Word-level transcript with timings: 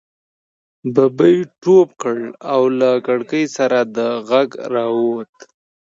ببۍ 0.93 1.37
ټوپ 1.61 1.89
کړه 2.01 2.27
او 2.53 2.61
له 2.79 2.89
کړنګ 3.05 3.35
سره 3.57 3.79
دا 3.95 4.09
غږ 4.29 4.49
را 4.73 4.85
ووت. 4.95 5.35